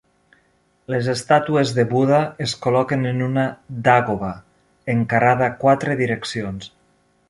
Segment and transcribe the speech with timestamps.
[0.93, 3.45] Les estàtues de Buda es col·loquen en una
[3.91, 4.33] dàgoba,
[4.99, 6.77] encarada a quatre direccions.